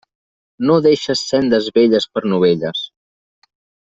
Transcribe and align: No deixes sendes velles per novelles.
No 0.69 0.77
deixes 0.85 1.21
sendes 1.33 1.69
velles 1.77 2.09
per 2.15 2.25
novelles. 2.33 2.83